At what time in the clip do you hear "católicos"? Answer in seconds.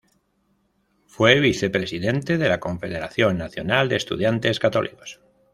4.59-5.21